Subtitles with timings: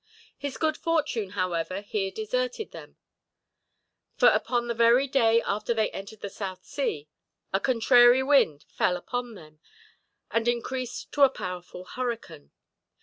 [0.35, 2.97] His good fortune, however, here deserted them;
[4.17, 7.07] for upon the very day after they entered the South Sea,
[7.53, 9.59] a contrary wind fell upon them,
[10.31, 12.49] and increased to a powerful hurricane.